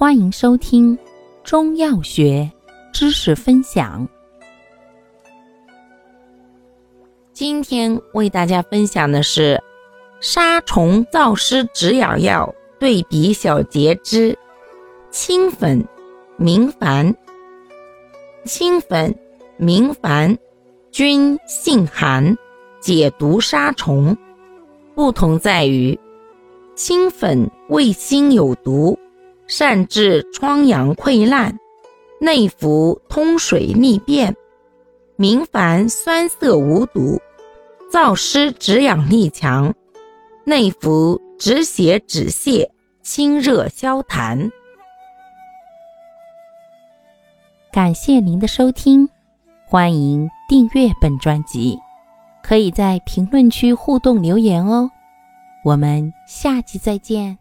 [0.00, 0.98] 欢迎收听
[1.44, 2.50] 中药学
[2.90, 4.08] 知识分享。
[7.34, 9.62] 今天为大家分享的是
[10.18, 14.34] 杀虫燥湿止痒药对比小节之
[15.10, 15.86] 清粉、
[16.38, 17.14] 明矾。
[18.46, 19.14] 清粉、
[19.58, 20.34] 明矾
[20.90, 22.34] 均性寒，
[22.80, 24.16] 解毒杀虫。
[24.94, 26.00] 不同在于，
[26.74, 28.98] 清粉味辛有毒，
[29.50, 31.58] 善治疮疡溃烂，
[32.20, 34.32] 内服通水利便；
[35.16, 37.20] 明矾酸涩无毒，
[37.92, 39.74] 燥湿止痒力强，
[40.44, 42.70] 内服止血止泻，
[43.02, 44.52] 清热消痰。
[47.72, 49.08] 感谢您的收听，
[49.66, 51.76] 欢迎订阅本专辑，
[52.40, 54.88] 可以在评论区互动留言哦。
[55.64, 57.36] 我们下期再见。